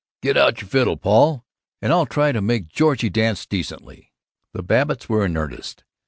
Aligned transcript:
Get 0.23 0.35
out 0.35 0.59
your 0.61 0.67
fiddle, 0.67 0.97
Paul, 0.97 1.45
and 1.79 1.93
I'll 1.93 2.07
try 2.07 2.31
to 2.31 2.41
make 2.41 2.67
Georgie 2.69 3.11
dance 3.11 3.45
decently." 3.45 4.11
The 4.51 4.63
Babbitts 4.63 5.07
were 5.07 5.23
in 5.25 5.37
earnest. 5.37 5.83